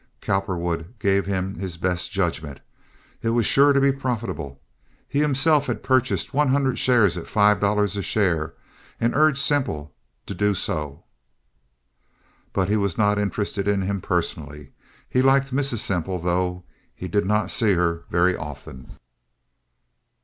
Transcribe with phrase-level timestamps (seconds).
[0.19, 2.59] Cowperwood gave him his best judgment.
[3.21, 4.59] It was sure to be profitable.
[5.07, 8.55] He himself had purchased one hundred shares at five dollars a share,
[8.99, 9.93] and urged Semple
[10.25, 11.03] to do so.
[12.51, 14.71] But he was not interested in him personally.
[15.07, 15.77] He liked Mrs.
[15.85, 16.63] Semple, though
[16.95, 18.87] he did not see her very often.